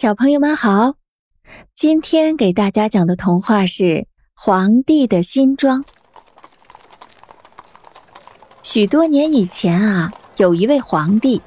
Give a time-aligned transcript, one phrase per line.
[0.00, 0.94] 小朋友们好，
[1.74, 3.84] 今天给大家讲的童话是
[4.32, 5.82] 《皇帝的新装》。
[8.62, 11.42] 许多年以前啊，有一位皇帝，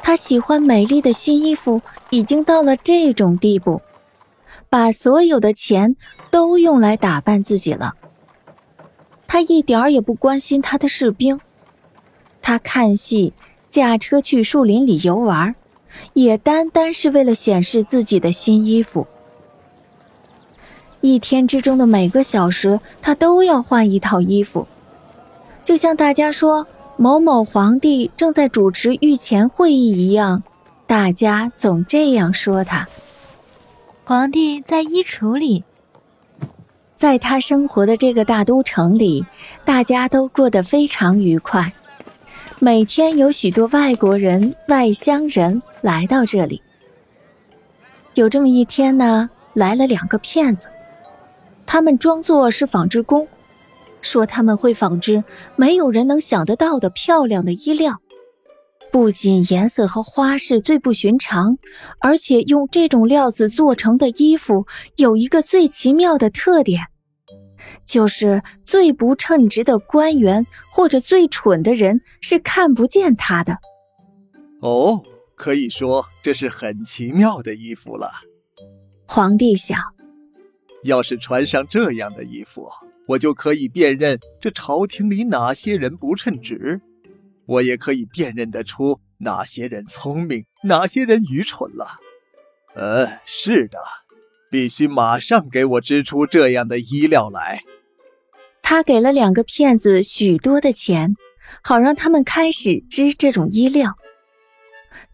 [0.00, 1.80] 他喜欢美丽的新衣服，
[2.10, 3.80] 已经到了这种地步，
[4.68, 5.94] 把所有的钱
[6.32, 7.94] 都用来打扮自己了。
[9.28, 11.38] 他一点儿也不关心他的士兵，
[12.40, 13.32] 他看戏，
[13.70, 15.54] 驾车去树林里游玩。
[16.14, 19.06] 也单单是为了显示自己的新衣服。
[21.00, 24.66] 一天之中的每个小时，他都要换一套衣服。
[25.64, 26.66] 就像大家说
[26.96, 30.42] 某某皇帝正在主持御前会议一样，
[30.86, 32.86] 大家总这样说他。
[34.04, 35.64] 皇帝在衣橱里，
[36.96, 39.24] 在他生活的这个大都城里，
[39.64, 41.72] 大家都过得非常愉快。
[42.58, 46.62] 每天有许多外国人、外乡人来到这里。
[48.14, 50.68] 有这么一天呢，来了两个骗子，
[51.66, 53.28] 他们装作是纺织工，
[54.00, 55.22] 说他们会纺织
[55.56, 58.00] 没有人能想得到的漂亮的衣料，
[58.90, 61.56] 不仅颜色和花式最不寻常，
[61.98, 66.86] 而且用这种料子做成的衣服有一个最奇妙的特点。
[67.86, 73.58] 就是最不称职的官员或者最蠢的人是看不见他的。
[74.60, 75.02] 哦，
[75.34, 78.10] 可以说这是很奇妙的衣服了。
[79.06, 79.78] 皇帝想，
[80.84, 82.68] 要是穿上这样的衣服，
[83.06, 86.80] 我就可以辨认这朝廷里哪些人不称职，
[87.46, 91.98] 我也可以辨认得出哪些人聪明，哪些人愚蠢了。
[92.74, 93.78] 呃，是的。
[94.50, 97.62] 必须马上给我织出这样的衣料来。
[98.60, 101.16] 他给了两个骗子许多的钱，
[101.62, 103.96] 好让他们开始织这种衣料。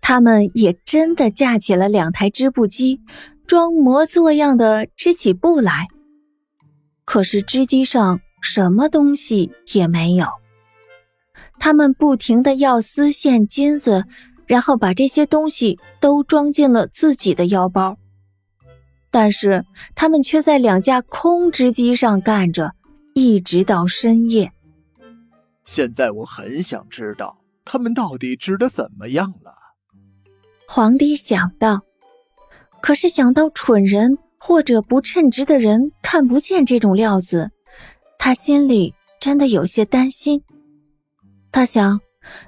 [0.01, 3.01] 他们也真的架起了两台织布机，
[3.47, 5.89] 装模作样的织起布来。
[7.05, 10.27] 可是织机上什么东西也没有。
[11.59, 14.05] 他们不停的要丝线、金子，
[14.47, 17.97] 然后把这些东西都装进了自己的腰包。
[19.11, 22.75] 但是他们却在两架空织机上干着，
[23.15, 24.53] 一直到深夜。
[25.65, 29.68] 现在我很想知道他们到底织的怎么样了。
[30.71, 31.81] 皇帝想到，
[32.83, 37.51] 可是想到蠢人或者不称职的人看不见这种料子，
[38.19, 40.43] 他心里真的有些担心。
[41.51, 42.01] 他想，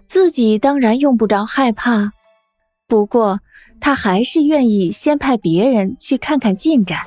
[0.06, 2.12] 自己当然用不着害怕，
[2.86, 3.40] 不过。
[3.82, 6.98] 他还是愿意先派别人去看看进展。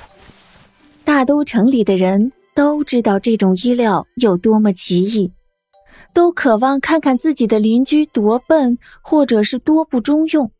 [1.03, 5.31] 大都城里的人都知道这种衣料有多么奇异，
[6.15, 10.51] 都渴望看看自己的邻居多笨，或者是多不中用。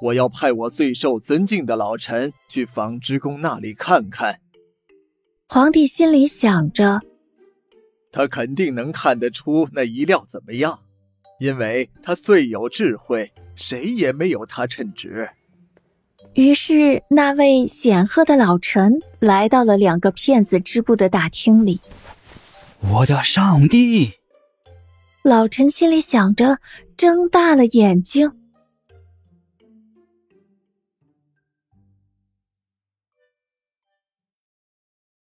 [0.00, 4.40] 我要派我最受尊敬的老臣去纺织工那里看看。
[5.48, 7.00] 皇帝心里想着，
[8.12, 10.80] 他肯定能看得出那衣料怎么样，
[11.38, 13.32] 因为他最有智慧。
[13.56, 15.28] 谁也没有他称职。
[16.32, 21.78] 于是，那位显赫的老臣来到了两个骗子织布的大厅里。
[22.80, 24.12] 我的上帝！
[25.22, 26.58] 老臣心里想着，
[26.96, 28.32] 睁大了眼睛。